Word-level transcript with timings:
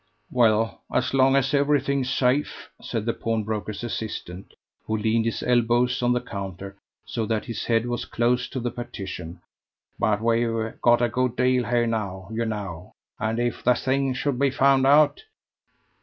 "Well, 0.31 0.81
as 0.91 1.13
long 1.13 1.35
as 1.35 1.53
everything's 1.53 2.09
safe," 2.09 2.71
said 2.81 3.05
the 3.05 3.13
pawnbroker's 3.13 3.83
assistant, 3.83 4.55
who 4.87 4.97
leaned 4.97 5.25
his 5.25 5.43
elbows 5.43 6.01
on 6.01 6.11
the 6.11 6.19
counter, 6.21 6.75
so 7.05 7.27
that 7.27 7.45
his 7.45 7.65
head 7.65 7.85
was 7.85 8.05
close 8.05 8.47
to 8.47 8.59
the 8.59 8.71
partition; 8.71 9.41
"but 9.99 10.19
we've 10.19 10.73
got 10.81 11.03
a 11.03 11.07
good 11.09 11.35
deal 11.35 11.65
here 11.65 11.85
now, 11.85 12.29
you 12.31 12.45
know, 12.45 12.93
and 13.19 13.37
if 13.37 13.63
the 13.63 13.75
thing 13.75 14.15
should 14.15 14.39
be 14.39 14.49
found 14.49 14.87
out 14.87 15.21